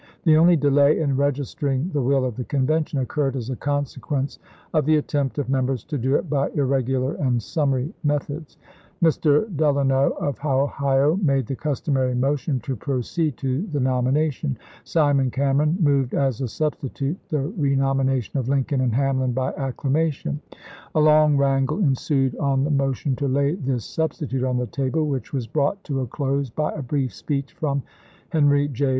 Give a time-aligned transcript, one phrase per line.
[0.23, 4.39] The only delay in registering the will of the Convention occurred as a consequence
[4.73, 8.57] of the attempt of members to do it by irregular and summary methods.
[9.03, 9.45] Mr.
[9.55, 16.15] Delano of Ohio made the customary motion to proceed to the nomination; Simon Cameron moved
[16.15, 20.41] as a substitute the renomi nation of Lincoln and Hamlin by acclamation.
[20.95, 25.05] A long wrangle ensued on the motion to lay this sub stitute on the table,
[25.07, 27.83] which was brought to a close by a brief speech from
[28.29, 28.89] Henry J.